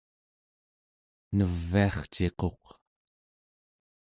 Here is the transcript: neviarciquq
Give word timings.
neviarciquq 1.37 2.63